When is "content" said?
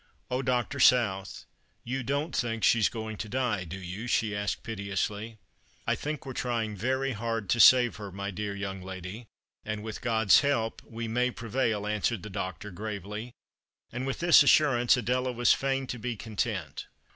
16.15-16.87